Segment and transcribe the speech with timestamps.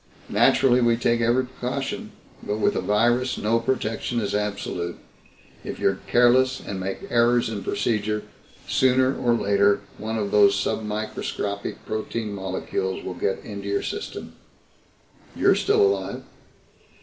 [0.29, 2.11] Naturally, we take every precaution,
[2.41, 4.97] but with a virus no protection is absolute.
[5.63, 8.23] If you're careless and make errors in procedure,
[8.67, 14.33] sooner or later one of those submicroscopic protein molecules will get into your system."
[15.35, 16.23] "You're still alive."